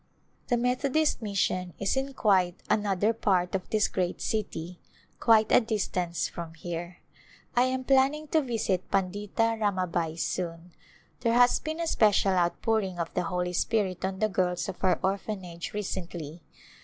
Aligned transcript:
The 0.47 0.57
Methodist 0.57 1.21
Mission 1.21 1.75
is 1.77 1.95
in 1.95 2.15
quite 2.15 2.63
another 2.71 3.13
part 3.13 3.53
of 3.53 3.69
this 3.69 3.87
great 3.87 4.19
city, 4.19 4.79
quite 5.19 5.51
a 5.51 5.61
distance 5.61 6.27
from 6.27 6.55
here. 6.55 6.97
I 7.55 7.65
am 7.65 7.83
planning 7.83 8.27
to 8.29 8.41
visit 8.41 8.89
Pandita 8.89 9.59
Ramabai 9.61 10.17
soon. 10.17 10.71
There 11.19 11.33
has 11.35 11.59
been 11.59 11.79
a 11.79 11.85
special 11.85 12.31
outpouring 12.33 12.97
of 12.97 13.13
the 13.13 13.25
Holy 13.25 13.53
Spirit 13.53 14.03
on 14.03 14.17
the 14.17 14.27
girls 14.27 14.67
of 14.67 14.79
her 14.79 14.97
Orphanage 15.03 15.71
recently. 15.71 16.41